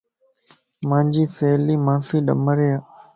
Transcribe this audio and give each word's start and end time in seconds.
مانجي 0.89 1.23
سھيلي 1.35 1.75
مانسي 1.85 2.17
ڏمري 2.27 2.65
اي 2.71 2.77